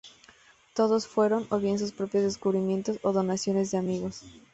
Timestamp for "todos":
0.73-1.05